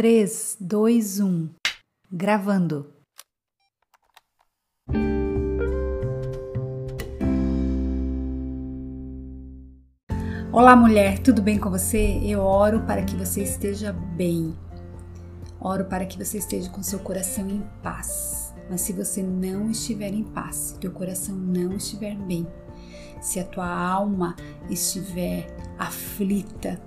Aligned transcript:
3, 0.00 0.56
2, 0.58 1.20
1. 1.20 1.50
Gravando. 2.10 2.90
Olá, 10.50 10.74
mulher, 10.74 11.18
tudo 11.18 11.42
bem 11.42 11.58
com 11.58 11.68
você? 11.68 12.18
Eu 12.24 12.40
oro 12.40 12.80
para 12.86 13.04
que 13.04 13.14
você 13.14 13.42
esteja 13.42 13.92
bem. 13.92 14.56
Oro 15.60 15.84
para 15.84 16.06
que 16.06 16.16
você 16.16 16.38
esteja 16.38 16.70
com 16.70 16.82
seu 16.82 17.00
coração 17.00 17.46
em 17.50 17.62
paz. 17.82 18.54
Mas 18.70 18.80
se 18.80 18.94
você 18.94 19.22
não 19.22 19.70
estiver 19.70 20.14
em 20.14 20.24
paz, 20.24 20.56
se 20.56 20.78
teu 20.78 20.92
coração 20.92 21.34
não 21.34 21.74
estiver 21.74 22.16
bem, 22.16 22.46
se 23.20 23.38
a 23.38 23.44
tua 23.44 23.68
alma 23.68 24.34
estiver 24.70 25.54
aflita, 25.78 26.80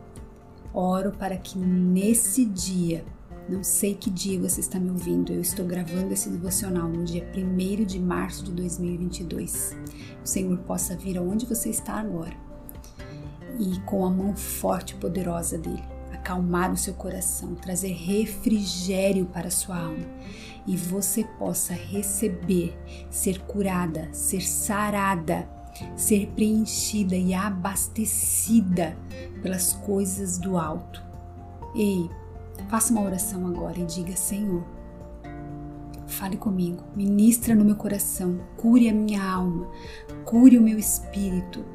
oro 0.74 1.12
para 1.12 1.38
que 1.38 1.58
nesse 1.58 2.46
dia, 2.46 3.06
não 3.48 3.64
sei 3.64 3.94
que 3.94 4.10
dia 4.10 4.40
você 4.40 4.60
está 4.60 4.80
me 4.80 4.90
ouvindo, 4.90 5.32
eu 5.32 5.42
estou 5.42 5.66
gravando 5.66 6.14
esse 6.14 6.30
devocional 6.30 6.88
no 6.88 7.04
dia 7.04 7.26
1 7.36 7.86
de 7.86 8.00
março 8.00 8.44
de 8.46 8.52
2022. 8.52 9.78
O 10.24 10.28
Senhor 10.28 10.58
possa 10.60 10.96
vir 10.96 11.18
aonde 11.18 11.46
você 11.46 11.70
está 11.70 11.94
agora 11.94 12.36
e 13.60 13.80
com 13.82 14.06
a 14.06 14.10
mão 14.10 14.36
forte 14.36 14.96
e 14.96 14.98
poderosa 14.98 15.58
dele 15.58 15.84
acalmar 16.12 16.72
o 16.72 16.78
seu 16.78 16.94
coração, 16.94 17.54
trazer 17.54 17.92
refrigério 17.92 19.26
para 19.26 19.50
a 19.50 19.52
sua 19.52 19.78
alma 19.78 20.06
e 20.66 20.78
você 20.78 21.26
possa 21.38 21.74
receber, 21.74 22.74
ser 23.10 23.42
curada, 23.42 24.08
ser 24.14 24.42
sarada 24.42 25.48
ser 25.96 26.28
preenchida 26.36 27.16
e 27.16 27.34
abastecida 27.34 28.98
pelas 29.42 29.74
coisas 29.74 30.38
do 30.38 30.58
alto. 30.58 31.04
Ei, 31.76 32.10
faça 32.70 32.92
uma 32.92 33.04
oração 33.04 33.48
agora 33.48 33.80
e 33.80 33.86
diga: 33.86 34.16
Senhor, 34.16 34.64
fale 36.08 36.38
comigo, 36.38 36.84
ministra 36.96 37.56
no 37.56 37.66
meu 37.66 37.76
coração, 37.76 38.40
cure 38.58 38.90
a 38.90 38.94
minha 38.94 39.24
alma, 39.24 39.68
cure 40.26 40.58
o 40.58 40.62
meu 40.62 40.78
espírito. 40.78 41.66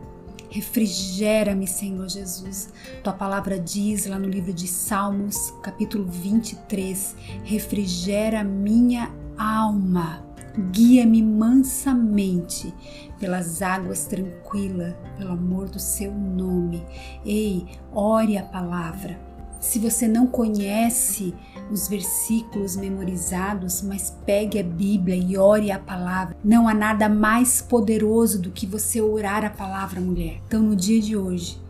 Refrigera-me, 0.50 1.66
Senhor 1.66 2.08
Jesus. 2.08 2.72
Tua 3.04 3.12
palavra 3.12 3.60
diz 3.60 4.06
lá 4.06 4.18
no 4.18 4.26
livro 4.26 4.50
de 4.50 4.66
Salmos, 4.66 5.52
capítulo 5.62 6.06
23: 6.06 7.14
refrigera 7.44 8.42
minha 8.42 9.12
alma. 9.38 10.24
Guia-me 10.72 11.22
mansamente 11.22 12.74
pelas 13.20 13.62
águas 13.62 14.04
tranquilas, 14.04 14.94
pelo 15.16 15.32
amor 15.32 15.68
do 15.68 15.78
seu 15.78 16.12
nome. 16.12 16.84
Ei, 17.24 17.64
ore 17.92 18.36
a 18.36 18.42
palavra. 18.42 19.18
Se 19.60 19.78
você 19.78 20.06
não 20.06 20.26
conhece 20.26 21.34
os 21.70 21.88
versículos 21.88 22.76
memorizados, 22.76 23.82
mas 23.82 24.16
pegue 24.24 24.58
a 24.58 24.62
Bíblia 24.62 25.16
e 25.16 25.36
ore 25.36 25.70
a 25.70 25.78
palavra. 25.78 26.36
Não 26.44 26.68
há 26.68 26.74
nada 26.74 27.08
mais 27.08 27.60
poderoso 27.60 28.40
do 28.40 28.50
que 28.50 28.66
você 28.66 29.00
orar 29.00 29.44
a 29.44 29.50
palavra, 29.50 30.00
mulher. 30.00 30.40
Então, 30.46 30.62
no 30.62 30.76
dia 30.76 31.00
de 31.00 31.16
hoje, 31.16 31.60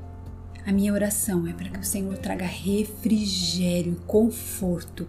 a 0.66 0.72
minha 0.72 0.92
oração 0.92 1.46
é 1.46 1.52
para 1.52 1.70
que 1.70 1.78
o 1.78 1.84
Senhor 1.84 2.16
traga 2.18 2.44
refrigério, 2.44 3.96
conforto 4.06 5.08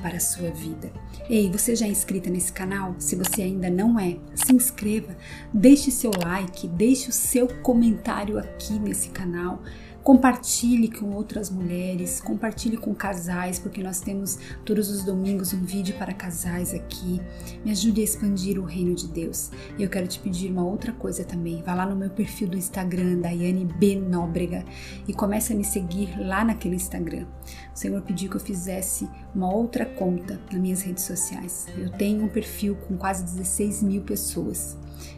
para 0.00 0.16
a 0.16 0.20
sua 0.20 0.50
vida. 0.50 0.90
Ei, 1.28 1.50
você 1.50 1.76
já 1.76 1.86
é 1.86 1.90
inscrita 1.90 2.30
nesse 2.30 2.52
canal? 2.52 2.94
Se 2.98 3.16
você 3.16 3.42
ainda 3.42 3.68
não 3.68 3.98
é, 3.98 4.16
se 4.34 4.52
inscreva, 4.54 5.16
deixe 5.52 5.90
seu 5.90 6.10
like, 6.24 6.66
deixe 6.68 7.10
o 7.10 7.12
seu 7.12 7.48
comentário 7.62 8.38
aqui 8.38 8.78
nesse 8.78 9.10
canal. 9.10 9.62
Compartilhe 10.08 10.88
com 10.88 11.10
outras 11.10 11.50
mulheres, 11.50 12.18
compartilhe 12.18 12.78
com 12.78 12.94
casais, 12.94 13.58
porque 13.58 13.82
nós 13.82 14.00
temos 14.00 14.38
todos 14.64 14.88
os 14.88 15.04
domingos 15.04 15.52
um 15.52 15.62
vídeo 15.62 15.94
para 15.98 16.14
casais 16.14 16.72
aqui. 16.72 17.20
Me 17.62 17.72
ajude 17.72 18.00
a 18.00 18.04
expandir 18.04 18.58
o 18.58 18.64
reino 18.64 18.94
de 18.94 19.06
Deus. 19.06 19.50
E 19.78 19.82
eu 19.82 19.90
quero 19.90 20.08
te 20.08 20.18
pedir 20.18 20.50
uma 20.50 20.64
outra 20.64 20.94
coisa 20.94 21.24
também. 21.24 21.62
Vá 21.62 21.74
lá 21.74 21.84
no 21.84 21.94
meu 21.94 22.08
perfil 22.08 22.48
do 22.48 22.56
Instagram, 22.56 23.20
Daiane 23.20 23.66
B. 23.66 23.96
Nóbrega, 23.96 24.64
e 25.06 25.12
comece 25.12 25.52
a 25.52 25.56
me 25.56 25.62
seguir 25.62 26.18
lá 26.18 26.42
naquele 26.42 26.76
Instagram. 26.76 27.26
O 27.74 27.78
Senhor 27.78 28.00
pediu 28.00 28.30
que 28.30 28.36
eu 28.36 28.40
fizesse 28.40 29.06
uma 29.34 29.52
outra 29.52 29.84
conta 29.84 30.40
nas 30.50 30.58
minhas 30.58 30.80
redes 30.80 31.04
sociais. 31.04 31.66
Eu 31.76 31.90
tenho 31.90 32.24
um 32.24 32.28
perfil 32.28 32.76
com 32.76 32.96
quase 32.96 33.24
16 33.24 33.82
mil 33.82 34.00
pessoas 34.00 34.74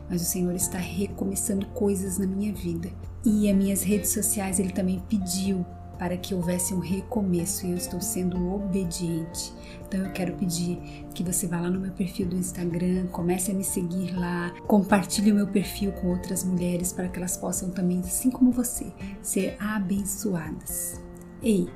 mas 0.09 0.23
o 0.23 0.25
Senhor 0.25 0.55
está 0.55 0.79
recomeçando 0.79 1.67
coisas 1.69 2.19
na 2.19 2.27
minha 2.27 2.53
vida. 2.53 2.91
E 3.25 3.51
as 3.51 3.57
minhas 3.57 3.83
redes 3.83 4.11
sociais 4.13 4.59
ele 4.59 4.73
também 4.73 5.03
pediu 5.09 5.65
para 6.01 6.17
que 6.17 6.35
houvesse 6.35 6.73
um 6.73 6.79
recomeço 6.79 7.67
e 7.67 7.73
eu 7.73 7.77
estou 7.77 8.01
sendo 8.01 8.55
obediente. 8.55 9.53
Então 9.87 10.01
eu 10.01 10.11
quero 10.13 10.35
pedir 10.35 10.79
que 11.15 11.23
você 11.23 11.47
vá 11.47 11.61
lá 11.61 11.69
no 11.69 11.79
meu 11.79 11.93
perfil 11.93 12.27
do 12.27 12.37
Instagram, 12.37 13.07
comece 13.09 13.51
a 13.51 13.55
me 13.55 13.63
seguir 13.63 14.19
lá, 14.19 14.51
compartilhe 14.67 15.31
o 15.31 15.35
meu 15.35 15.47
perfil 15.47 15.93
com 15.93 16.09
outras 16.09 16.43
mulheres 16.43 16.91
para 16.91 17.07
que 17.07 17.19
elas 17.19 17.37
possam 17.37 17.69
também, 17.69 18.01
assim 18.01 18.31
como 18.31 18.51
você, 18.51 18.91
ser 19.21 19.57
abençoadas. 19.61 21.03
Ei, 21.43 21.69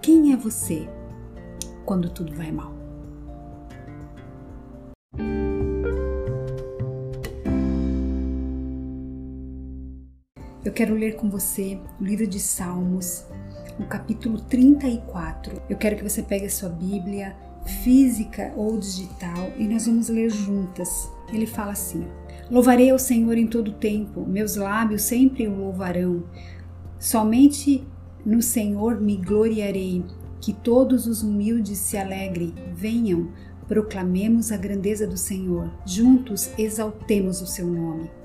quem 0.00 0.32
é 0.32 0.36
você 0.36 0.88
quando 1.84 2.08
tudo 2.10 2.32
vai 2.32 2.52
mal? 2.52 2.77
Eu 10.68 10.72
quero 10.74 10.94
ler 10.94 11.16
com 11.16 11.30
você 11.30 11.80
o 11.98 12.04
livro 12.04 12.26
de 12.26 12.38
Salmos, 12.38 13.24
no 13.78 13.86
capítulo 13.86 14.38
34. 14.38 15.62
Eu 15.66 15.78
quero 15.78 15.96
que 15.96 16.02
você 16.02 16.22
pegue 16.22 16.44
a 16.44 16.50
sua 16.50 16.68
Bíblia, 16.68 17.34
física 17.82 18.52
ou 18.54 18.76
digital, 18.76 19.50
e 19.56 19.66
nós 19.66 19.86
vamos 19.86 20.10
ler 20.10 20.28
juntas. 20.28 21.10
Ele 21.32 21.46
fala 21.46 21.72
assim: 21.72 22.06
Louvarei 22.50 22.90
ao 22.90 22.98
Senhor 22.98 23.38
em 23.38 23.46
todo 23.46 23.72
tempo, 23.72 24.26
meus 24.26 24.56
lábios 24.56 25.00
sempre 25.00 25.48
o 25.48 25.56
louvarão. 25.56 26.24
Somente 26.98 27.82
no 28.22 28.42
Senhor 28.42 29.00
me 29.00 29.16
gloriarei. 29.16 30.04
Que 30.38 30.52
todos 30.52 31.06
os 31.06 31.22
humildes 31.22 31.78
se 31.78 31.96
alegrem, 31.96 32.52
venham, 32.74 33.32
proclamemos 33.66 34.52
a 34.52 34.58
grandeza 34.58 35.06
do 35.06 35.16
Senhor, 35.16 35.72
juntos 35.86 36.50
exaltemos 36.58 37.40
o 37.40 37.46
seu 37.46 37.66
nome. 37.66 38.17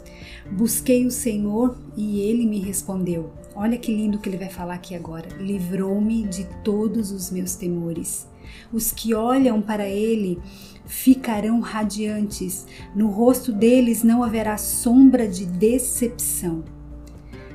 Busquei 0.51 1.06
o 1.06 1.12
Senhor 1.12 1.78
e 1.96 2.22
ele 2.22 2.46
me 2.46 2.59
respondeu. 2.59 3.31
Olha 3.56 3.78
que 3.78 3.94
lindo 3.94 4.18
que 4.18 4.29
ele 4.29 4.38
vai 4.38 4.50
falar 4.50 4.75
aqui 4.75 4.96
agora. 4.96 5.28
Livrou-me 5.40 6.24
de 6.24 6.46
todos 6.63 7.12
os 7.12 7.29
meus 7.29 7.56
temores. 7.56 8.28
Os 8.72 8.91
que 8.91 9.13
olham 9.13 9.62
para 9.62 9.88
ele 9.88 10.40
ficarão 10.85 11.59
radiantes, 11.59 12.66
no 12.96 13.07
rosto 13.07 13.51
deles 13.51 14.03
não 14.03 14.24
haverá 14.24 14.57
sombra 14.57 15.28
de 15.28 15.46
decepção. 15.46 16.63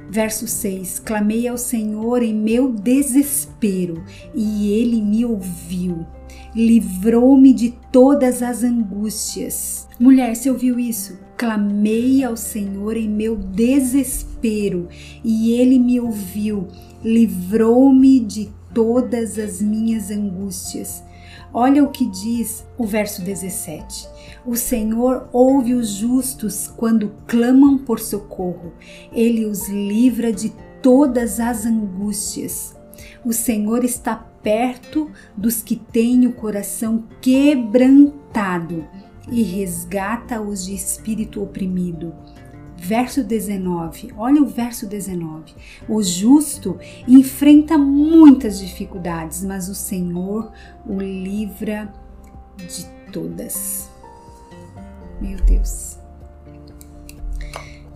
Verso 0.09 0.47
6: 0.47 1.01
Clamei 1.01 1.47
ao 1.47 1.59
Senhor 1.59 2.23
em 2.23 2.35
meu 2.35 2.73
desespero, 2.73 4.03
e 4.35 4.73
ele 4.73 5.03
me 5.03 5.25
ouviu. 5.25 6.07
Livrou-me 6.55 7.53
de 7.53 7.75
todas 7.93 8.43
as 8.43 8.65
angústias. 8.65 9.87
Mulher, 10.01 10.35
você 10.35 10.51
ouviu 10.51 10.79
isso? 10.79 11.19
Clamei 11.39 12.25
ao 12.25 12.37
Senhor 12.37 12.97
em 12.97 13.09
meu 13.09 13.37
desespero, 13.37 14.89
e 15.23 15.53
ele 15.53 15.79
me 15.79 16.01
ouviu. 16.01 16.67
Livrou-me 17.01 18.19
de 18.19 18.51
todas 18.75 19.39
as 19.39 19.63
minhas 19.63 20.11
angústias. 20.11 21.01
Olha 21.55 21.85
o 21.85 21.93
que 21.93 22.07
diz 22.07 22.67
o 22.77 22.85
verso 22.85 23.23
17. 23.23 24.09
O 24.45 24.57
Senhor 24.57 25.29
ouve 25.33 25.75
os 25.75 25.91
justos 25.91 26.67
quando 26.77 27.15
clamam 27.29 27.79
por 27.79 28.01
socorro. 28.01 28.73
Ele 29.13 29.47
os 29.47 29.69
livra 29.69 30.33
de 30.33 30.53
todas 30.83 31.39
as 31.39 31.65
angústias. 31.65 32.77
O 33.25 33.33
Senhor 33.33 33.85
está 33.85 34.17
perto 34.17 35.09
dos 35.37 35.63
que 35.63 35.77
têm 35.77 36.27
o 36.27 36.33
coração 36.33 37.05
quebrantado 37.21 38.85
e 39.31 39.43
resgata-os 39.43 40.65
de 40.65 40.75
espírito 40.75 41.43
oprimido. 41.43 42.15
Verso 42.77 43.25
19, 43.25 44.13
olha 44.17 44.41
o 44.41 44.47
verso 44.47 44.87
19. 44.87 45.53
O 45.89 46.01
justo 46.03 46.79
enfrenta 47.09 47.77
muitas 47.77 48.61
dificuldades, 48.61 49.43
mas 49.43 49.69
o 49.69 49.75
Senhor 49.75 50.53
o 50.87 51.01
livra 51.01 51.93
de 52.57 52.87
todas. 53.13 53.91
Meu 55.21 55.39
Deus. 55.39 55.99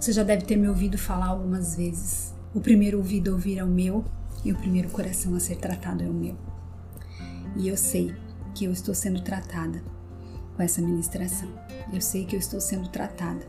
Você 0.00 0.12
já 0.12 0.24
deve 0.24 0.44
ter 0.44 0.56
me 0.56 0.68
ouvido 0.68 0.98
falar 0.98 1.28
algumas 1.28 1.76
vezes. 1.76 2.34
O 2.52 2.60
primeiro 2.60 2.98
ouvido 2.98 3.30
a 3.30 3.34
ouvir 3.34 3.58
é 3.58 3.64
o 3.64 3.68
meu 3.68 4.04
e 4.44 4.50
o 4.50 4.56
primeiro 4.56 4.88
coração 4.88 5.34
a 5.36 5.40
ser 5.40 5.56
tratado 5.56 6.02
é 6.02 6.08
o 6.08 6.12
meu. 6.12 6.36
E 7.56 7.68
eu 7.68 7.76
sei 7.76 8.12
que 8.52 8.64
eu 8.64 8.72
estou 8.72 8.94
sendo 8.94 9.22
tratada 9.22 9.80
com 10.56 10.62
essa 10.62 10.80
ministração. 10.80 11.48
Eu 11.92 12.00
sei 12.00 12.24
que 12.24 12.36
eu 12.36 12.40
estou 12.40 12.60
sendo 12.60 12.88
tratada 12.88 13.46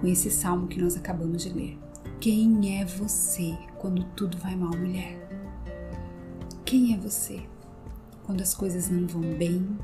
com 0.00 0.06
esse 0.06 0.30
salmo 0.30 0.66
que 0.66 0.80
nós 0.80 0.96
acabamos 0.96 1.42
de 1.42 1.50
ler. 1.50 1.78
Quem 2.20 2.80
é 2.80 2.84
você 2.84 3.56
quando 3.78 4.04
tudo 4.16 4.38
vai 4.38 4.54
mal, 4.56 4.76
mulher? 4.76 5.28
Quem 6.64 6.94
é 6.94 6.98
você? 6.98 7.42
quando 8.24 8.40
as 8.40 8.54
coisas 8.54 8.88
não 8.88 9.06
vão 9.06 9.22
bem, 9.36 9.76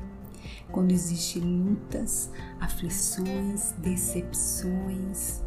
quando 0.71 0.91
existem 0.91 1.41
lutas, 1.41 2.29
aflições, 2.59 3.73
decepções, 3.77 5.41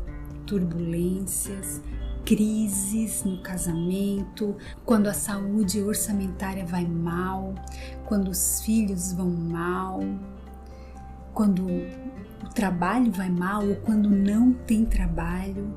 turbulências, 0.47 1.81
crises 2.25 3.25
no 3.25 3.43
casamento, 3.43 4.57
quando 4.85 5.09
a 5.09 5.15
saúde 5.15 5.83
orçamentária 5.83 6.65
vai 6.65 6.87
mal, 6.87 7.55
quando 8.07 8.29
os 8.29 8.61
filhos 8.61 9.13
vão 9.13 9.31
mal, 9.31 10.01
quando 11.35 11.67
o 11.67 12.49
trabalho 12.55 13.11
vai 13.11 13.31
mal 13.31 13.67
ou 13.67 13.77
quando 13.77 14.11
não 14.11 14.53
tem 14.53 14.85
trabalho, 14.85 15.73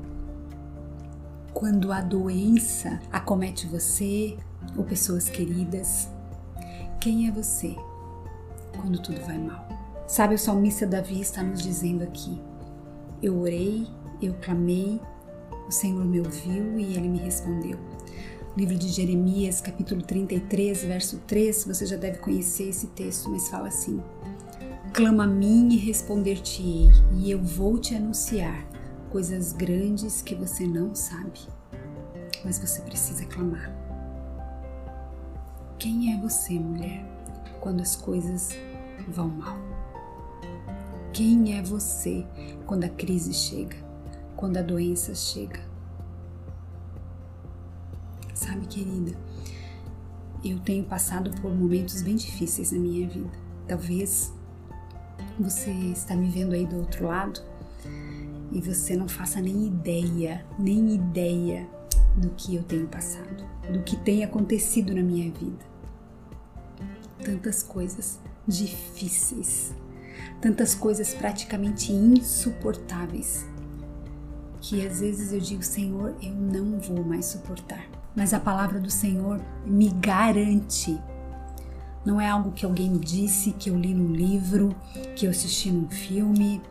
quando 1.52 1.90
a 1.90 2.00
doença 2.00 3.00
acomete 3.10 3.66
você 3.66 4.36
ou 4.76 4.84
pessoas 4.84 5.28
queridas. 5.28 6.08
Quem 7.00 7.28
é 7.28 7.30
você 7.30 7.74
quando 8.78 9.00
tudo 9.00 9.20
vai 9.22 9.38
mal? 9.38 9.66
Sabe, 10.06 10.34
o 10.34 10.38
salmista 10.38 10.86
Davi 10.86 11.20
está 11.20 11.42
nos 11.42 11.62
dizendo 11.62 12.04
aqui: 12.04 12.40
Eu 13.22 13.40
orei, 13.40 13.86
eu 14.20 14.34
clamei, 14.34 15.00
o 15.66 15.72
Senhor 15.72 16.04
me 16.04 16.20
ouviu 16.20 16.78
e 16.78 16.96
ele 16.96 17.08
me 17.08 17.18
respondeu. 17.18 17.78
Livro 18.56 18.76
de 18.76 18.88
Jeremias, 18.88 19.60
capítulo 19.60 20.02
33, 20.02 20.84
verso 20.84 21.18
3, 21.26 21.64
você 21.64 21.86
já 21.86 21.96
deve 21.96 22.18
conhecer 22.18 22.68
esse 22.68 22.86
texto, 22.88 23.28
mas 23.30 23.48
fala 23.48 23.68
assim: 23.68 24.02
Clama 24.96 25.24
a 25.24 25.26
mim 25.26 25.68
e 25.68 25.76
responder-te-ei, 25.76 26.88
e 27.18 27.30
eu 27.30 27.38
vou 27.38 27.78
te 27.78 27.94
anunciar 27.94 28.66
coisas 29.10 29.52
grandes 29.52 30.22
que 30.22 30.34
você 30.34 30.66
não 30.66 30.94
sabe. 30.94 31.40
Mas 32.42 32.58
você 32.58 32.80
precisa 32.80 33.26
clamar. 33.26 33.70
Quem 35.78 36.14
é 36.14 36.20
você, 36.20 36.58
mulher, 36.58 37.04
quando 37.60 37.82
as 37.82 37.94
coisas 37.94 38.56
vão 39.06 39.28
mal? 39.28 39.58
Quem 41.12 41.58
é 41.58 41.62
você 41.62 42.26
quando 42.66 42.84
a 42.84 42.88
crise 42.88 43.34
chega? 43.34 43.86
quando 44.36 44.58
a 44.58 44.62
doença 44.62 45.14
chega. 45.14 45.60
Sabe, 48.34 48.66
querida, 48.66 49.16
eu 50.44 50.60
tenho 50.60 50.84
passado 50.84 51.30
por 51.40 51.54
momentos 51.54 52.02
bem 52.02 52.16
difíceis 52.16 52.70
na 52.70 52.78
minha 52.78 53.08
vida. 53.08 53.30
Talvez 53.66 54.32
você 55.38 55.70
está 55.70 56.14
me 56.14 56.28
vendo 56.28 56.54
aí 56.54 56.66
do 56.66 56.76
outro 56.76 57.06
lado 57.06 57.40
e 58.52 58.60
você 58.60 58.96
não 58.96 59.08
faça 59.08 59.40
nem 59.40 59.66
ideia, 59.66 60.44
nem 60.58 60.94
ideia 60.94 61.66
do 62.16 62.30
que 62.30 62.56
eu 62.56 62.62
tenho 62.62 62.86
passado, 62.86 63.44
do 63.70 63.82
que 63.82 63.96
tem 63.96 64.24
acontecido 64.24 64.94
na 64.94 65.02
minha 65.02 65.30
vida. 65.30 65.64
Tantas 67.22 67.62
coisas 67.62 68.18
difíceis, 68.46 69.74
tantas 70.40 70.74
coisas 70.74 71.12
praticamente 71.12 71.92
insuportáveis 71.92 73.46
que 74.68 74.84
às 74.84 75.00
vezes 75.00 75.32
eu 75.32 75.38
digo, 75.38 75.62
Senhor, 75.62 76.14
eu 76.20 76.34
não 76.34 76.80
vou 76.80 77.04
mais 77.04 77.26
suportar. 77.26 77.84
Mas 78.16 78.34
a 78.34 78.40
palavra 78.40 78.80
do 78.80 78.90
Senhor 78.90 79.40
me 79.64 79.90
garante. 79.90 81.00
Não 82.06 82.20
é 82.20 82.28
algo 82.28 82.52
que 82.52 82.64
alguém 82.64 82.88
me 82.88 83.00
disse, 83.00 83.50
que 83.50 83.68
eu 83.68 83.76
li 83.76 83.92
num 83.92 84.12
livro, 84.12 84.74
que 85.16 85.26
eu 85.26 85.30
assisti 85.30 85.70
num 85.70 85.90
filme. 85.90 86.62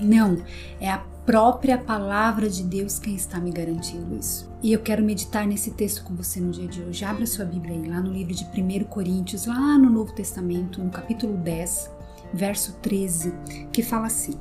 Não, 0.00 0.36
é 0.78 0.90
a 0.90 0.98
própria 1.24 1.78
palavra 1.78 2.50
de 2.50 2.62
Deus 2.62 2.98
quem 2.98 3.16
está 3.16 3.40
me 3.40 3.50
garantindo 3.50 4.14
isso. 4.14 4.48
E 4.62 4.72
eu 4.72 4.80
quero 4.80 5.02
meditar 5.02 5.46
nesse 5.46 5.70
texto 5.70 6.04
com 6.04 6.14
você 6.14 6.38
no 6.38 6.50
dia 6.50 6.68
de 6.68 6.82
hoje. 6.82 7.04
Abra 7.04 7.26
sua 7.26 7.46
Bíblia 7.46 7.74
aí, 7.74 7.88
lá 7.88 8.00
no 8.00 8.12
livro 8.12 8.34
de 8.34 8.44
1 8.44 8.84
Coríntios, 8.84 9.46
lá 9.46 9.78
no 9.78 9.88
Novo 9.88 10.12
Testamento, 10.12 10.84
no 10.84 10.90
capítulo 10.90 11.36
10, 11.38 11.90
verso 12.34 12.74
13, 12.82 13.32
que 13.72 13.82
fala 13.82 14.06
assim: 14.06 14.34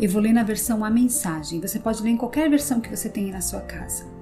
eu 0.00 0.08
vou 0.08 0.22
ler 0.22 0.32
na 0.32 0.44
versão 0.44 0.84
A 0.84 0.90
Mensagem. 0.90 1.60
Você 1.60 1.80
pode 1.80 2.00
ler 2.02 2.10
em 2.10 2.16
qualquer 2.16 2.48
versão 2.48 2.80
que 2.80 2.88
você 2.88 3.08
tenha 3.08 3.32
na 3.32 3.40
sua 3.40 3.60
casa. 3.60 4.17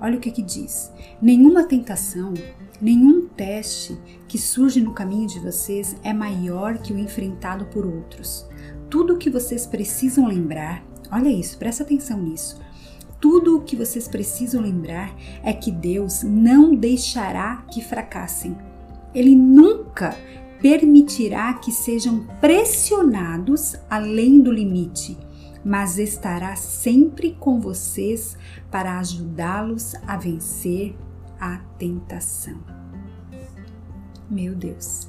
Olha 0.00 0.16
o 0.16 0.20
que, 0.20 0.30
que 0.30 0.42
diz: 0.42 0.92
Nenhuma 1.20 1.64
tentação, 1.64 2.34
nenhum 2.80 3.26
teste 3.28 3.98
que 4.28 4.38
surge 4.38 4.80
no 4.80 4.92
caminho 4.92 5.26
de 5.26 5.40
vocês 5.40 5.96
é 6.02 6.12
maior 6.12 6.78
que 6.78 6.92
o 6.92 6.98
enfrentado 6.98 7.66
por 7.66 7.86
outros. 7.86 8.46
Tudo 8.90 9.14
o 9.14 9.18
que 9.18 9.30
vocês 9.30 9.66
precisam 9.66 10.26
lembrar, 10.26 10.84
olha 11.10 11.28
isso, 11.28 11.58
presta 11.58 11.82
atenção 11.82 12.20
nisso. 12.20 12.60
Tudo 13.20 13.56
o 13.56 13.62
que 13.62 13.74
vocês 13.74 14.06
precisam 14.06 14.60
lembrar 14.60 15.16
é 15.42 15.52
que 15.52 15.70
Deus 15.70 16.22
não 16.22 16.74
deixará 16.74 17.64
que 17.72 17.82
fracassem. 17.82 18.56
Ele 19.14 19.34
nunca 19.34 20.14
permitirá 20.60 21.54
que 21.54 21.72
sejam 21.72 22.26
pressionados 22.40 23.76
além 23.88 24.40
do 24.40 24.52
limite, 24.52 25.16
mas 25.64 25.98
estará 25.98 26.54
sempre 26.56 27.36
com 27.40 27.58
vocês 27.60 28.36
para 28.70 28.98
ajudá-los 28.98 29.94
a 30.06 30.16
vencer 30.16 30.96
a 31.40 31.58
tentação. 31.78 32.58
Meu 34.28 34.54
Deus. 34.54 35.08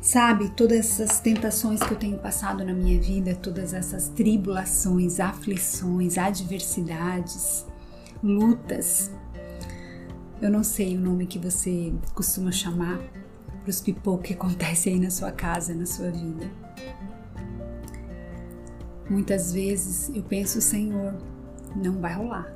Sabe, 0.00 0.50
todas 0.50 0.78
essas 0.78 1.18
tentações 1.18 1.82
que 1.82 1.92
eu 1.92 1.98
tenho 1.98 2.18
passado 2.18 2.62
na 2.62 2.74
minha 2.74 3.00
vida, 3.00 3.34
todas 3.34 3.72
essas 3.72 4.08
tribulações, 4.08 5.18
aflições, 5.18 6.18
adversidades, 6.18 7.64
lutas. 8.22 9.10
Eu 10.42 10.50
não 10.50 10.62
sei 10.62 10.94
o 10.94 11.00
nome 11.00 11.26
que 11.26 11.38
você 11.38 11.94
costuma 12.14 12.52
chamar, 12.52 12.98
para 13.62 13.70
os 13.70 13.80
pipocos 13.80 14.26
que 14.26 14.34
acontecem 14.34 14.94
aí 14.94 15.00
na 15.00 15.10
sua 15.10 15.32
casa, 15.32 15.74
na 15.74 15.86
sua 15.86 16.10
vida. 16.10 16.63
Muitas 19.08 19.52
vezes 19.52 20.10
eu 20.14 20.22
penso, 20.22 20.60
Senhor, 20.60 21.14
não 21.76 22.00
vai 22.00 22.14
rolar, 22.14 22.50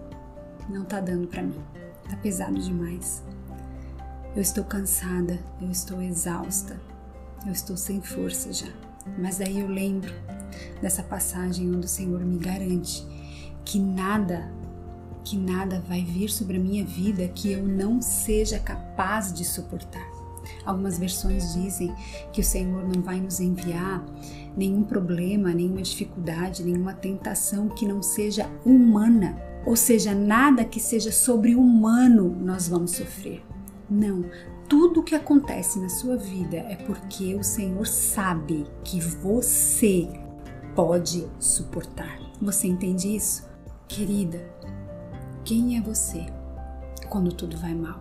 não 0.69 0.85
tá 0.85 1.01
dando 1.01 1.27
para 1.27 1.43
mim, 1.43 1.61
tá 2.09 2.17
pesado 2.17 2.59
demais. 2.59 3.23
Eu 4.35 4.43
estou 4.43 4.65
cansada, 4.65 5.39
eu 5.61 5.71
estou 5.71 6.01
exausta, 6.01 6.81
eu 7.47 7.53
estou 7.53 7.77
sem 7.77 8.01
força 8.01 8.53
já. 8.53 8.73
Mas 9.19 9.39
daí 9.39 9.61
eu 9.61 9.69
lembro 9.69 10.13
dessa 10.81 11.03
passagem 11.03 11.69
onde 11.69 11.87
o 11.87 11.89
Senhor 11.89 12.21
me 12.21 12.39
garante 12.39 13.07
que 13.65 13.79
nada, 13.79 14.51
que 15.25 15.37
nada 15.37 15.83
vai 15.87 16.03
vir 16.03 16.31
sobre 16.31 16.57
a 16.57 16.61
minha 16.61 16.85
vida 16.85 17.29
que 17.29 17.53
eu 17.53 17.63
não 17.63 18.01
seja 18.01 18.59
capaz 18.59 19.33
de 19.33 19.45
suportar. 19.45 20.07
Algumas 20.65 20.99
versões 20.99 21.53
dizem 21.53 21.95
que 22.33 22.41
o 22.41 22.45
Senhor 22.45 22.83
não 22.89 23.03
vai 23.03 23.21
nos 23.21 23.41
enviar 23.41 24.03
nenhum 24.59 24.83
problema, 24.83 25.55
nenhuma 25.55 25.81
dificuldade, 25.81 26.65
nenhuma 26.65 26.93
tentação 26.93 27.69
que 27.69 27.87
não 27.87 28.03
seja 28.03 28.51
humana, 28.67 29.41
ou 29.65 29.77
seja, 29.77 30.13
nada 30.13 30.65
que 30.65 30.81
seja 30.81 31.13
sobre-humano 31.13 32.37
nós 32.41 32.69
vamos 32.69 32.91
sofrer. 32.91 33.45
Não, 33.89 34.25
tudo 34.69 35.01
o 35.01 35.03
que 35.03 35.15
acontece 35.15 35.79
na 35.79 35.89
sua 35.89 36.17
vida 36.17 36.57
é 36.57 36.75
porque 36.75 37.37
o 37.37 37.45
Senhor 37.45 37.87
sabe 37.87 38.67
que 38.83 39.01
você 39.01 40.09
pode 40.75 41.27
suportar. 41.39 42.19
Você 42.43 42.67
entende 42.67 43.15
isso? 43.15 43.49
Querida, 43.87 44.45
quem 45.45 45.79
é 45.79 45.81
você 45.81 46.27
quando 47.09 47.33
tudo 47.33 47.57
vai 47.57 47.75
mal? 47.75 48.01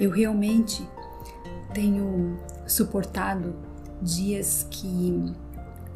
Eu 0.00 0.10
realmente 0.10 0.88
tenho 1.74 2.38
suportado 2.66 3.54
dias 4.00 4.66
que 4.70 5.32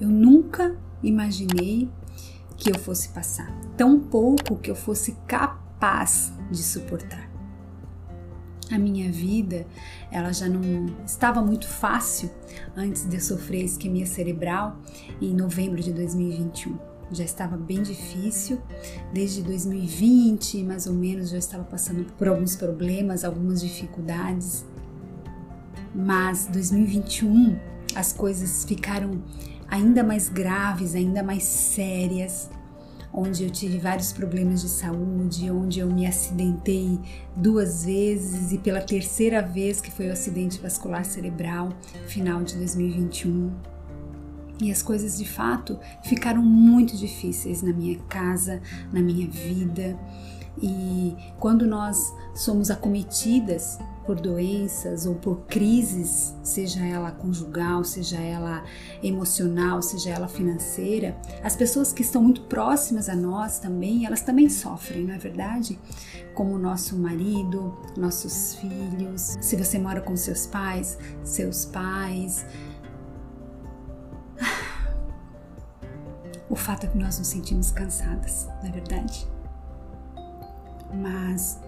eu 0.01 0.09
nunca 0.09 0.77
imaginei 1.03 1.91
que 2.57 2.71
eu 2.71 2.79
fosse 2.79 3.11
passar, 3.11 3.53
tão 3.77 4.01
pouco 4.01 4.57
que 4.57 4.71
eu 4.71 4.75
fosse 4.75 5.13
capaz 5.27 6.33
de 6.51 6.63
suportar. 6.63 7.31
A 8.71 8.79
minha 8.79 9.13
vida, 9.13 9.67
ela 10.11 10.33
já 10.33 10.49
não 10.49 10.87
estava 11.05 11.41
muito 11.41 11.69
fácil 11.69 12.31
antes 12.77 13.09
de 13.09 13.17
eu 13.17 13.21
sofrer 13.21 13.65
isquemia 13.65 14.07
cerebral 14.07 14.77
em 15.21 15.35
novembro 15.35 15.81
de 15.81 15.93
2021 15.93 16.97
já 17.11 17.25
estava 17.25 17.57
bem 17.57 17.83
difícil. 17.83 18.61
Desde 19.13 19.43
2020, 19.43 20.63
mais 20.65 20.87
ou 20.87 20.93
menos, 20.93 21.31
já 21.31 21.39
estava 21.39 21.65
passando 21.65 22.05
por 22.15 22.29
alguns 22.29 22.57
problemas, 22.57 23.25
algumas 23.25 23.61
dificuldades. 23.61 24.65
Mas 25.97 26.47
2021 26.49 27.59
as 27.95 28.13
coisas 28.13 28.67
ficaram 28.67 29.23
ainda 29.67 30.05
mais 30.05 30.29
graves, 30.29 30.95
ainda 30.95 31.23
mais 31.23 31.45
sérias, 31.45 32.51
onde 33.13 33.45
eu 33.45 33.51
tive 33.51 33.79
vários 33.79 34.13
problemas 34.13 34.61
de 34.61 34.69
saúde, 34.69 35.51
onde 35.51 35.81
eu 35.81 35.91
me 35.91 36.07
acidentei 36.07 37.01
duas 37.35 37.87
vezes 37.87 38.53
e 38.53 38.59
pela 38.59 38.83
terceira 38.83 39.41
vez 39.41 39.81
que 39.81 39.91
foi 39.91 40.09
o 40.09 40.13
acidente 40.13 40.61
vascular 40.61 41.05
cerebral, 41.05 41.71
final 42.07 42.43
de 42.45 42.57
2021 42.57 43.51
e 44.61 44.71
as 44.71 44.83
coisas 44.83 45.19
de 45.19 45.27
fato 45.27 45.79
ficaram 46.03 46.43
muito 46.43 46.97
difíceis 46.97 47.63
na 47.63 47.73
minha 47.73 47.99
casa, 48.09 48.61
na 48.93 49.01
minha 49.01 49.29
vida. 49.29 49.99
E 50.61 51.17
quando 51.39 51.67
nós 51.67 52.15
somos 52.35 52.71
acometidas 52.71 53.79
por 54.07 54.21
doenças 54.21 55.05
ou 55.05 55.17
por 55.17 55.41
crises, 55.47 56.33
seja 56.43 56.85
ela 56.87 57.11
conjugal, 57.11 57.83
seja 57.83 58.19
ela 58.19 58.65
emocional, 59.03 59.83
seja 59.83 60.11
ela 60.11 60.29
financeira, 60.29 61.21
as 61.43 61.57
pessoas 61.57 61.93
que 61.93 62.03
estão 62.03 62.23
muito 62.23 62.43
próximas 62.43 63.09
a 63.09 63.17
nós 63.17 63.59
também, 63.59 64.07
elas 64.07 64.23
também 64.23 64.49
sofrem, 64.49 65.05
não 65.05 65.15
é 65.15 65.19
verdade? 65.19 65.79
Como 66.35 66.57
nosso 66.57 66.97
marido, 66.97 67.77
nossos 67.97 68.55
filhos, 68.55 69.37
se 69.41 69.57
você 69.57 69.77
mora 69.79 70.01
com 70.01 70.17
seus 70.17 70.47
pais, 70.47 70.97
seus 71.25 71.65
pais. 71.65 72.47
O 76.49 76.55
fato 76.55 76.87
é 76.87 76.89
que 76.89 76.97
nós 76.97 77.19
nos 77.19 77.27
sentimos 77.27 77.73
cansadas, 77.73 78.47
não 78.63 78.69
é 78.69 78.73
verdade? 78.73 79.36
Mas 80.95 81.59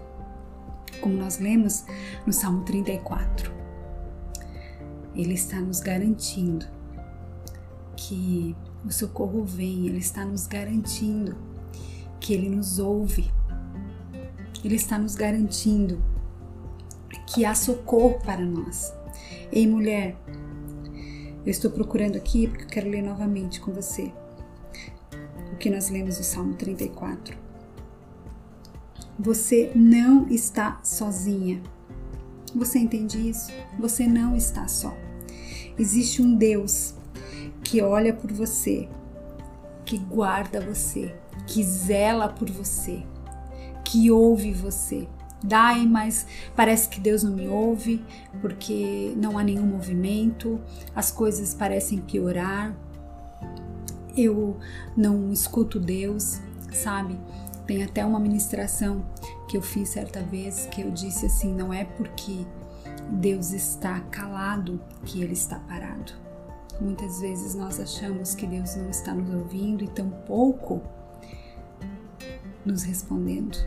como 0.99 1.15
nós 1.15 1.39
lemos 1.39 1.85
no 2.25 2.33
Salmo 2.33 2.63
34. 2.63 3.51
Ele 5.15 5.33
está 5.33 5.59
nos 5.59 5.79
garantindo 5.79 6.65
que 7.95 8.55
o 8.85 8.91
socorro 8.91 9.43
vem, 9.43 9.87
ele 9.87 9.97
está 9.97 10.23
nos 10.23 10.47
garantindo 10.47 11.35
que 12.19 12.33
ele 12.33 12.49
nos 12.49 12.79
ouve, 12.79 13.29
ele 14.63 14.75
está 14.75 14.97
nos 14.97 15.15
garantindo 15.15 16.01
que 17.27 17.45
há 17.45 17.53
socorro 17.53 18.19
para 18.23 18.45
nós. 18.45 18.93
Ei, 19.51 19.67
mulher, 19.67 20.15
eu 21.45 21.51
estou 21.51 21.71
procurando 21.71 22.15
aqui 22.15 22.47
porque 22.47 22.63
eu 22.63 22.67
quero 22.67 22.89
ler 22.89 23.01
novamente 23.01 23.59
com 23.59 23.73
você 23.73 24.11
o 25.51 25.57
que 25.57 25.69
nós 25.69 25.89
lemos 25.89 26.17
no 26.17 26.23
Salmo 26.23 26.53
34. 26.55 27.48
Você 29.19 29.69
não 29.75 30.29
está 30.29 30.79
sozinha. 30.81 31.61
Você 32.55 32.79
entende 32.79 33.29
isso? 33.29 33.51
Você 33.77 34.07
não 34.07 34.33
está 34.33 34.65
só. 34.69 34.95
Existe 35.77 36.21
um 36.21 36.33
Deus 36.33 36.93
que 37.61 37.81
olha 37.81 38.13
por 38.13 38.31
você, 38.31 38.87
que 39.85 39.97
guarda 39.97 40.61
você, 40.61 41.13
que 41.45 41.61
zela 41.61 42.29
por 42.29 42.49
você, 42.49 43.03
que 43.83 44.09
ouve 44.09 44.53
você. 44.53 45.05
Dai, 45.43 45.85
mas 45.85 46.25
parece 46.55 46.87
que 46.87 47.01
Deus 47.01 47.21
não 47.21 47.33
me 47.33 47.47
ouve 47.47 48.01
porque 48.41 49.13
não 49.17 49.37
há 49.37 49.43
nenhum 49.43 49.65
movimento, 49.65 50.61
as 50.95 51.11
coisas 51.11 51.53
parecem 51.53 51.99
piorar, 51.99 52.73
eu 54.15 54.57
não 54.95 55.31
escuto 55.31 55.77
Deus, 55.77 56.39
sabe? 56.71 57.17
Tem 57.69 57.83
até 57.83 58.03
uma 58.03 58.19
ministração 58.19 59.05
que 59.47 59.55
eu 59.55 59.61
fiz 59.61 59.89
certa 59.89 60.23
vez 60.23 60.65
que 60.71 60.81
eu 60.81 60.89
disse 60.89 61.27
assim: 61.27 61.53
não 61.53 61.71
é 61.71 61.85
porque 61.85 62.43
Deus 63.11 63.51
está 63.51 63.99
calado 64.09 64.81
que 65.05 65.21
ele 65.21 65.33
está 65.33 65.59
parado. 65.59 66.13
Muitas 66.81 67.21
vezes 67.21 67.53
nós 67.53 67.79
achamos 67.79 68.33
que 68.33 68.47
Deus 68.47 68.75
não 68.75 68.89
está 68.89 69.13
nos 69.13 69.31
ouvindo 69.31 69.83
e 69.83 69.87
tampouco 69.87 70.81
nos 72.65 72.81
respondendo. 72.81 73.59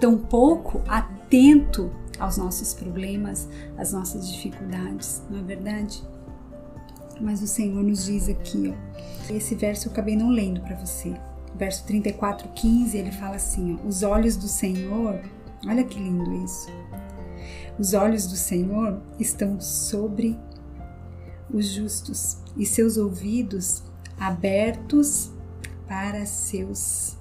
Tampouco 0.00 0.80
atento 0.88 1.90
aos 2.18 2.38
nossos 2.38 2.72
problemas, 2.72 3.46
às 3.76 3.92
nossas 3.92 4.26
dificuldades, 4.26 5.22
não 5.28 5.40
é 5.40 5.42
verdade? 5.42 6.02
Mas 7.20 7.42
o 7.42 7.46
Senhor 7.46 7.82
nos 7.82 8.06
diz 8.06 8.26
aqui, 8.26 8.74
ó, 8.74 9.34
esse 9.34 9.54
verso 9.54 9.88
eu 9.88 9.92
acabei 9.92 10.16
não 10.16 10.30
lendo 10.30 10.62
para 10.62 10.76
você, 10.76 11.14
verso 11.58 11.84
34, 11.84 12.48
15, 12.54 12.96
ele 12.96 13.12
fala 13.12 13.36
assim: 13.36 13.78
ó, 13.82 13.86
Os 13.86 14.02
olhos 14.02 14.36
do 14.36 14.46
Senhor, 14.46 15.20
olha 15.66 15.84
que 15.84 15.98
lindo 15.98 16.44
isso. 16.44 16.68
Os 17.78 17.94
olhos 17.94 18.26
do 18.26 18.36
Senhor 18.36 19.00
estão 19.18 19.60
sobre 19.60 20.38
os 21.50 21.66
justos 21.66 22.38
e 22.56 22.66
seus 22.66 22.96
ouvidos 22.96 23.82
abertos 24.18 25.32
para 25.86 26.26
seus 26.26 27.16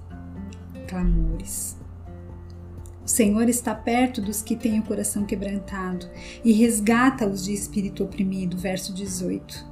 clamores. 0.88 1.78
O 3.06 3.10
Senhor 3.10 3.48
está 3.48 3.74
perto 3.74 4.22
dos 4.22 4.42
que 4.42 4.56
têm 4.56 4.80
o 4.80 4.84
coração 4.84 5.26
quebrantado 5.26 6.10
e 6.44 6.52
resgata-os 6.52 7.46
de 7.46 7.54
espírito 7.54 8.04
oprimido. 8.04 8.58
Verso 8.58 8.94
18. 8.94 9.66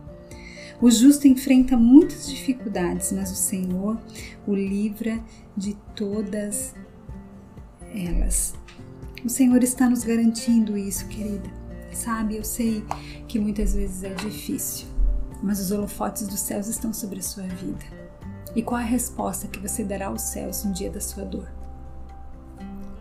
O 0.81 0.91
justo 0.91 1.27
enfrenta 1.27 1.77
muitas 1.77 2.27
dificuldades, 2.27 3.11
mas 3.11 3.31
o 3.31 3.35
Senhor 3.35 3.97
o 4.45 4.53
livra 4.53 5.19
de 5.55 5.75
todas 5.95 6.75
elas. 7.93 8.53
O 9.23 9.29
Senhor 9.29 9.63
está 9.63 9.89
nos 9.89 10.03
garantindo 10.03 10.77
isso, 10.77 11.07
querida. 11.07 11.49
Sabe, 11.93 12.35
eu 12.35 12.43
sei 12.43 12.83
que 13.27 13.39
muitas 13.39 13.73
vezes 13.73 14.03
é 14.03 14.13
difícil, 14.15 14.85
mas 15.41 15.59
os 15.59 15.71
holofotes 15.71 16.27
dos 16.27 16.41
céus 16.41 16.67
estão 16.67 16.93
sobre 16.93 17.19
a 17.19 17.23
sua 17.23 17.43
vida. 17.43 17.85
E 18.53 18.61
qual 18.61 18.79
a 18.79 18.83
resposta 18.83 19.47
que 19.47 19.59
você 19.59 19.83
dará 19.83 20.07
aos 20.07 20.21
céus 20.21 20.63
no 20.65 20.73
dia 20.73 20.89
da 20.89 20.99
sua 20.99 21.23
dor? 21.23 21.47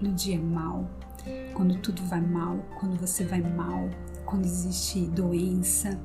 No 0.00 0.12
dia 0.12 0.38
mal, 0.38 0.88
quando 1.54 1.76
tudo 1.78 2.02
vai 2.04 2.20
mal, 2.20 2.58
quando 2.78 2.98
você 2.98 3.24
vai 3.24 3.40
mal, 3.40 3.88
quando 4.34 4.46
existe 4.46 4.98
doença, 5.06 5.96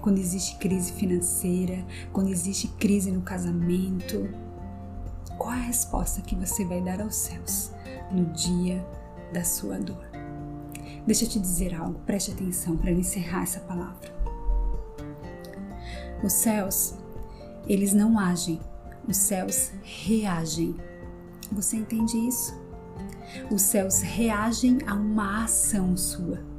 quando 0.00 0.18
existe 0.18 0.56
crise 0.58 0.92
financeira, 0.92 1.84
quando 2.12 2.28
existe 2.28 2.68
crise 2.68 3.10
no 3.10 3.20
casamento. 3.20 4.28
Qual 5.36 5.50
a 5.50 5.56
resposta 5.56 6.22
que 6.22 6.36
você 6.36 6.64
vai 6.64 6.80
dar 6.80 7.00
aos 7.00 7.16
céus 7.16 7.72
no 8.12 8.26
dia 8.26 8.86
da 9.32 9.42
sua 9.42 9.76
dor? 9.76 10.06
Deixa 11.04 11.24
eu 11.24 11.28
te 11.28 11.40
dizer 11.40 11.74
algo, 11.74 11.98
preste 12.06 12.30
atenção 12.30 12.76
para 12.76 12.92
encerrar 12.92 13.42
essa 13.42 13.58
palavra. 13.58 14.14
Os 16.22 16.32
céus, 16.32 16.94
eles 17.66 17.92
não 17.92 18.20
agem, 18.20 18.60
os 19.08 19.16
céus 19.16 19.72
reagem. 19.82 20.76
Você 21.50 21.76
entende 21.76 22.16
isso? 22.16 22.56
Os 23.50 23.62
céus 23.62 24.00
reagem 24.00 24.78
a 24.86 24.94
uma 24.94 25.42
ação 25.42 25.96
sua. 25.96 26.53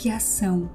Que 0.00 0.08
ação 0.08 0.70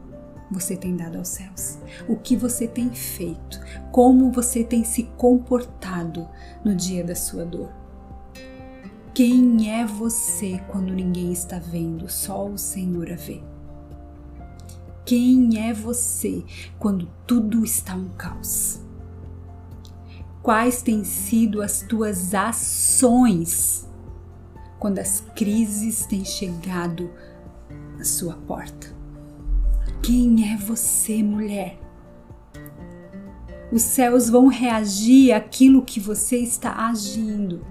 você 0.52 0.78
tem 0.78 0.96
dado 0.96 1.18
aos 1.18 1.30
céus? 1.30 1.80
O 2.08 2.16
que 2.16 2.38
você 2.38 2.68
tem 2.68 2.92
feito? 2.94 3.60
Como 3.92 4.32
você 4.32 4.64
tem 4.64 4.84
se 4.84 5.02
comportado 5.18 6.30
no 6.64 6.76
dia 6.76 7.04
da 7.04 7.16
sua 7.16 7.44
dor? 7.44 7.72
Quem 9.16 9.68
é 9.68 9.84
você 9.84 10.62
quando 10.68 10.94
ninguém 10.94 11.32
está 11.34 11.58
vendo, 11.58 12.08
só 12.08 12.48
o 12.48 12.56
Senhor 12.56 13.12
a 13.12 13.16
vê? 13.16 13.42
Quem 15.04 15.60
é 15.60 15.74
você 15.74 16.46
quando 16.78 17.10
tudo 17.26 17.66
está 17.66 17.96
um 17.96 18.10
caos? 18.10 18.80
Quais 20.44 20.84
têm 20.84 21.04
sido 21.04 21.64
as 21.64 21.82
tuas 21.82 22.36
ações 22.36 23.90
quando 24.78 25.00
as 25.00 25.22
crises 25.36 26.06
têm 26.06 26.24
chegado 26.24 27.10
à 28.00 28.04
sua 28.04 28.36
porta? 28.36 28.95
Quem 30.06 30.54
é 30.54 30.56
você, 30.56 31.24
mulher? 31.24 31.80
Os 33.72 33.82
céus 33.82 34.30
vão 34.30 34.46
reagir 34.46 35.32
àquilo 35.32 35.82
que 35.82 36.00
você 36.00 36.38
está 36.38 36.86
agindo. 36.86 37.66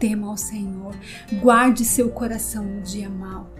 Tema 0.00 0.26
ao 0.26 0.36
Senhor, 0.36 0.96
guarde 1.40 1.84
seu 1.84 2.10
coração 2.10 2.64
no 2.64 2.80
dia 2.82 3.08
mau. 3.08 3.51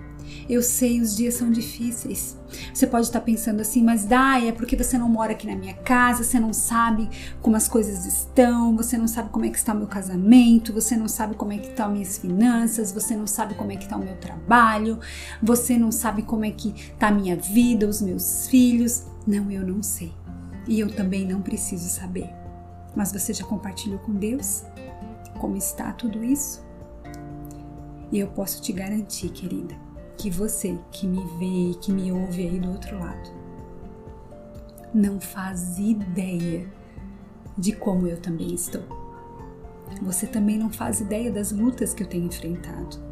Eu 0.49 0.63
sei, 0.63 1.01
os 1.01 1.17
dias 1.17 1.35
são 1.35 1.51
difíceis. 1.51 2.37
Você 2.73 2.87
pode 2.87 3.07
estar 3.07 3.21
pensando 3.21 3.61
assim, 3.61 3.83
mas 3.83 4.05
Dai, 4.05 4.49
é 4.49 4.53
porque 4.53 4.77
você 4.77 4.99
não 4.99 5.09
mora 5.09 5.33
aqui 5.33 5.47
na 5.47 5.57
minha 5.57 5.75
casa, 5.75 6.23
você 6.23 6.39
não 6.39 6.53
sabe 6.53 7.09
como 7.41 7.57
as 7.57 7.69
coisas 7.69 8.05
estão, 8.05 8.77
você 8.77 8.99
não 8.99 9.09
sabe 9.09 9.31
como 9.31 9.45
é 9.45 9.49
que 9.49 9.57
está 9.57 9.73
o 9.73 9.77
meu 9.77 9.87
casamento, 9.87 10.73
você 10.73 10.97
não 10.97 11.09
sabe 11.09 11.35
como 11.35 11.53
é 11.53 11.59
que 11.59 11.69
estão 11.69 11.91
minhas 11.91 12.19
finanças, 12.19 12.93
você 12.93 13.17
não 13.17 13.27
sabe 13.27 13.55
como 13.55 13.73
é 13.73 13.77
que 13.77 13.85
está 13.85 13.97
o 13.97 14.05
meu 14.05 14.17
trabalho, 14.17 14.99
você 15.43 15.79
não 15.79 15.91
sabe 15.91 16.23
como 16.23 16.45
é 16.45 16.51
que 16.51 16.75
está 16.93 17.09
a 17.09 17.13
minha 17.13 17.37
vida, 17.37 17.87
os 17.87 18.03
meus 18.03 18.49
filhos. 18.49 19.05
Não, 19.27 19.51
eu 19.51 19.67
não 19.67 19.83
sei. 19.83 20.13
E 20.67 20.81
eu 20.81 20.95
também 20.95 21.27
não 21.27 21.41
preciso 21.41 21.89
saber. 21.89 22.31
Mas 22.95 23.13
você 23.13 23.33
já 23.33 23.45
compartilhou 23.45 23.99
com 24.01 24.13
Deus 24.13 24.65
como 25.39 25.57
está 25.57 25.93
tudo 25.93 26.23
isso? 26.23 26.65
E 28.13 28.19
eu 28.19 28.29
posso 28.29 28.61
te 28.61 28.73
garantir, 28.73 29.31
querida, 29.31 29.75
que 30.23 30.31
você 30.31 30.79
que 30.93 31.05
me 31.05 31.21
vê 31.37 31.73
e 31.73 31.75
que 31.75 31.91
me 31.91 32.13
ouve 32.13 32.47
aí 32.47 32.61
do 32.61 32.71
outro 32.71 32.97
lado 32.97 33.29
não 34.95 35.21
faz 35.21 35.81
ideia 35.81 36.65
de 37.59 37.73
como 37.73 38.07
eu 38.07 38.17
também 38.21 38.55
estou. 38.55 38.83
Você 40.01 40.29
também 40.29 40.57
não 40.57 40.71
faz 40.71 41.01
ideia 41.01 41.29
das 41.29 41.51
lutas 41.51 41.93
que 41.93 42.05
eu 42.05 42.07
tenho 42.07 42.27
enfrentado, 42.27 43.03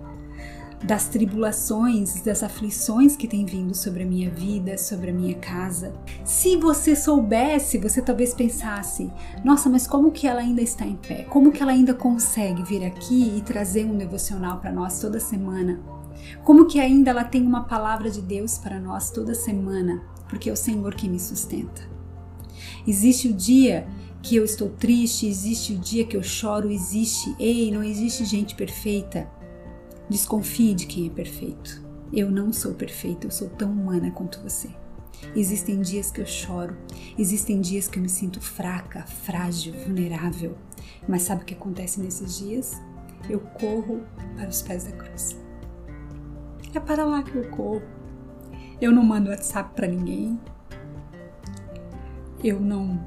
das 0.85 1.09
tribulações, 1.09 2.23
das 2.23 2.45
aflições 2.45 3.17
que 3.17 3.26
tem 3.26 3.45
vindo 3.45 3.75
sobre 3.75 4.05
a 4.05 4.07
minha 4.07 4.31
vida, 4.31 4.79
sobre 4.79 5.11
a 5.11 5.12
minha 5.12 5.35
casa. 5.35 5.93
Se 6.25 6.57
você 6.57 6.95
soubesse, 6.95 7.76
você 7.79 8.00
talvez 8.00 8.33
pensasse: 8.35 9.11
nossa, 9.45 9.69
mas 9.69 9.85
como 9.85 10.12
que 10.12 10.29
ela 10.29 10.43
ainda 10.43 10.62
está 10.62 10.87
em 10.87 10.95
pé? 10.95 11.25
Como 11.25 11.50
que 11.50 11.61
ela 11.61 11.73
ainda 11.73 11.93
consegue 11.93 12.62
vir 12.62 12.85
aqui 12.85 13.37
e 13.37 13.40
trazer 13.40 13.85
um 13.85 13.97
devocional 13.97 14.61
para 14.61 14.71
nós 14.71 15.00
toda 15.00 15.19
semana? 15.19 16.00
Como 16.45 16.67
que 16.67 16.81
ainda 16.81 17.11
ela 17.11 17.25
tem 17.25 17.43
uma 17.43 17.65
palavra 17.65 18.11
de 18.11 18.21
Deus 18.21 18.59
para 18.59 18.81
nós 18.81 19.11
toda 19.11 19.35
semana? 19.35 20.03
Porque 20.29 20.49
é 20.49 20.53
o 20.53 20.57
Senhor 20.57 20.95
que 20.95 21.09
me 21.09 21.19
sustenta. 21.19 21.83
Existe 22.87 23.29
o 23.29 23.33
dia 23.33 23.87
que 24.23 24.37
eu 24.37 24.45
estou 24.45 24.69
triste, 24.69 25.27
existe 25.27 25.73
o 25.73 25.79
dia 25.79 26.05
que 26.05 26.17
eu 26.17 26.23
choro, 26.23 26.71
existe, 26.71 27.35
ei, 27.39 27.71
não 27.71 27.83
existe 27.83 28.25
gente 28.25 28.55
perfeita. 28.55 29.31
Desconfie 30.09 30.75
de 30.75 30.87
quem 30.87 31.07
é 31.07 31.11
perfeito. 31.11 31.83
Eu 32.12 32.31
não 32.31 32.53
sou 32.53 32.75
perfeita, 32.75 33.27
eu 33.27 33.31
sou 33.31 33.49
tão 33.49 33.71
humana 33.71 34.11
quanto 34.11 34.41
você. 34.41 34.69
Existem 35.37 35.81
dias 35.81 36.11
que 36.11 36.21
eu 36.21 36.27
choro, 36.27 36.77
existem 37.19 37.61
dias 37.61 37.87
que 37.87 37.99
eu 37.99 38.03
me 38.03 38.09
sinto 38.09 38.41
fraca, 38.41 39.03
frágil, 39.03 39.75
vulnerável. 39.85 40.57
Mas 41.09 41.23
sabe 41.23 41.43
o 41.43 41.45
que 41.45 41.55
acontece 41.55 42.00
nesses 42.00 42.39
dias? 42.39 42.81
Eu 43.29 43.41
corro 43.41 44.03
para 44.37 44.49
os 44.49 44.62
pés 44.62 44.85
da 44.85 44.93
cruz. 44.93 45.37
É 46.75 46.81
para 46.81 47.05
lá 47.05 47.23
que 47.23 47.35
eu 47.35 47.49
corro. 47.50 47.83
Eu 48.81 48.93
não 48.93 49.03
mando 49.03 49.31
WhatsApp 49.31 49.75
para 49.75 49.87
ninguém. 49.87 50.39
Eu 52.43 52.59
não 52.59 52.99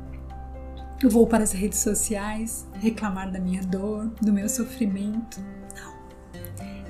eu 1.04 1.10
vou 1.10 1.28
para 1.28 1.44
as 1.44 1.52
redes 1.52 1.80
sociais 1.80 2.66
reclamar 2.76 3.30
da 3.30 3.38
minha 3.38 3.62
dor, 3.62 4.08
do 4.22 4.32
meu 4.32 4.48
sofrimento. 4.48 5.38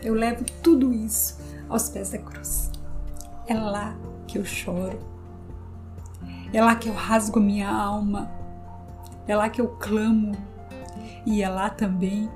Eu 0.03 0.13
levo 0.13 0.45
tudo 0.61 0.93
isso 0.93 1.39
aos 1.67 1.89
pés 1.89 2.11
da 2.11 2.19
cruz. 2.19 2.69
É 3.47 3.55
lá 3.55 3.97
que 4.27 4.37
eu 4.37 4.45
choro. 4.45 4.99
É 6.53 6.61
lá 6.61 6.75
que 6.75 6.89
eu 6.89 6.93
rasgo 6.93 7.39
minha 7.39 7.67
alma. 7.67 8.31
É 9.27 9.35
lá 9.35 9.49
que 9.49 9.59
eu 9.59 9.69
clamo. 9.69 10.37
E 11.25 11.41
é 11.41 11.49
lá 11.49 11.71
também 11.71 12.29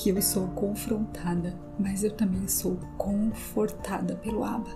que 0.00 0.08
eu 0.08 0.22
sou 0.22 0.48
confrontada, 0.48 1.54
mas 1.78 2.02
eu 2.02 2.10
também 2.10 2.48
sou 2.48 2.78
confortada 2.96 4.14
pelo 4.16 4.42
Abba. 4.42 4.70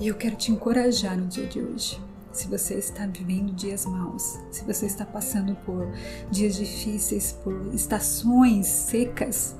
E 0.00 0.08
eu 0.08 0.14
quero 0.14 0.34
te 0.34 0.50
encorajar 0.50 1.14
no 1.14 1.26
dia 1.26 1.46
de 1.46 1.60
hoje 1.60 2.00
se 2.32 2.48
você 2.48 2.76
está 2.76 3.06
vivendo 3.06 3.52
dias 3.52 3.84
maus, 3.84 4.40
se 4.50 4.64
você 4.64 4.86
está 4.86 5.04
passando 5.04 5.54
por 5.56 5.86
dias 6.30 6.56
difíceis, 6.56 7.32
por 7.44 7.54
estações 7.74 8.66
secas, 8.66 9.54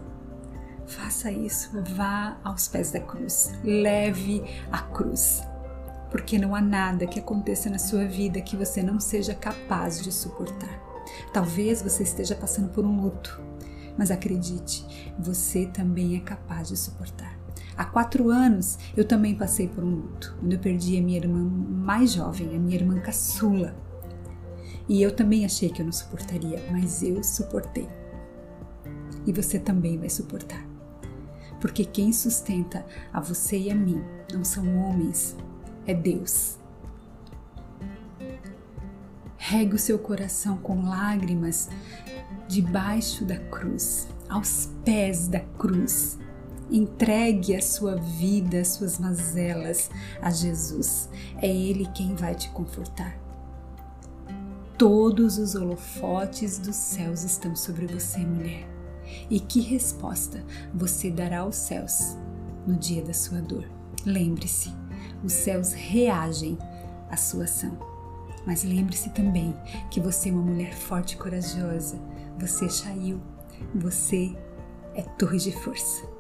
faça 0.86 1.30
isso, 1.30 1.70
vá 1.94 2.38
aos 2.42 2.66
pés 2.66 2.90
da 2.90 3.00
cruz, 3.00 3.52
leve 3.62 4.42
a 4.72 4.80
cruz, 4.80 5.42
porque 6.10 6.38
não 6.38 6.54
há 6.54 6.60
nada 6.62 7.06
que 7.06 7.20
aconteça 7.20 7.68
na 7.68 7.78
sua 7.78 8.06
vida 8.06 8.40
que 8.40 8.56
você 8.56 8.82
não 8.82 8.98
seja 8.98 9.34
capaz 9.34 10.02
de 10.02 10.10
suportar. 10.10 10.93
Talvez 11.32 11.82
você 11.82 12.02
esteja 12.02 12.34
passando 12.34 12.68
por 12.68 12.84
um 12.84 13.00
luto, 13.00 13.40
mas 13.96 14.10
acredite, 14.10 14.84
você 15.18 15.66
também 15.66 16.16
é 16.16 16.20
capaz 16.20 16.68
de 16.68 16.76
suportar. 16.76 17.38
Há 17.76 17.84
quatro 17.84 18.30
anos 18.30 18.78
eu 18.96 19.04
também 19.04 19.34
passei 19.34 19.68
por 19.68 19.82
um 19.82 19.94
luto, 19.94 20.36
quando 20.38 20.52
eu 20.52 20.58
perdi 20.58 20.96
a 20.96 21.02
minha 21.02 21.18
irmã 21.18 21.42
mais 21.42 22.12
jovem, 22.12 22.54
a 22.54 22.58
minha 22.58 22.76
irmã 22.76 23.00
caçula. 23.00 23.74
E 24.88 25.02
eu 25.02 25.14
também 25.14 25.44
achei 25.44 25.70
que 25.70 25.80
eu 25.80 25.86
não 25.86 25.92
suportaria, 25.92 26.62
mas 26.70 27.02
eu 27.02 27.22
suportei. 27.24 27.88
E 29.26 29.32
você 29.32 29.58
também 29.58 29.98
vai 29.98 30.10
suportar. 30.10 30.64
Porque 31.60 31.84
quem 31.84 32.12
sustenta 32.12 32.84
a 33.12 33.20
você 33.20 33.56
e 33.56 33.70
a 33.70 33.74
mim 33.74 34.04
não 34.32 34.44
são 34.44 34.76
homens, 34.76 35.34
é 35.86 35.94
Deus. 35.94 36.58
Regue 39.46 39.74
o 39.74 39.78
seu 39.78 39.98
coração 39.98 40.56
com 40.56 40.88
lágrimas 40.88 41.68
debaixo 42.48 43.24
da 43.24 43.36
cruz, 43.36 44.08
aos 44.28 44.70
pés 44.84 45.28
da 45.28 45.40
cruz 45.40 46.18
Entregue 46.70 47.54
a 47.54 47.60
sua 47.60 47.96
vida, 47.96 48.60
as 48.60 48.68
suas 48.68 48.98
mazelas 48.98 49.90
a 50.20 50.30
Jesus. 50.30 51.10
É 51.40 51.46
Ele 51.46 51.86
quem 51.94 52.14
vai 52.14 52.34
te 52.34 52.48
confortar. 52.50 53.18
Todos 54.78 55.38
os 55.38 55.54
holofotes 55.54 56.58
dos 56.58 56.74
céus 56.74 57.22
estão 57.22 57.54
sobre 57.54 57.86
você, 57.86 58.18
mulher. 58.18 58.66
E 59.30 59.38
que 59.38 59.60
resposta 59.60 60.42
você 60.72 61.10
dará 61.10 61.40
aos 61.40 61.56
céus 61.56 62.16
no 62.66 62.76
dia 62.76 63.04
da 63.04 63.12
sua 63.12 63.40
dor? 63.40 63.68
Lembre-se, 64.04 64.72
os 65.22 65.32
céus 65.32 65.72
reagem 65.72 66.58
à 67.10 67.16
sua 67.16 67.44
ação. 67.44 67.93
Mas 68.46 68.62
lembre-se 68.62 69.10
também 69.10 69.56
que 69.90 70.00
você 70.00 70.28
é 70.28 70.32
uma 70.32 70.42
mulher 70.42 70.74
forte 70.74 71.12
e 71.12 71.16
corajosa. 71.16 72.00
Você 72.38 72.66
é 72.66 72.68
Shail. 72.68 73.20
Você 73.74 74.36
é 74.94 75.02
torre 75.02 75.38
de 75.38 75.52
força. 75.52 76.13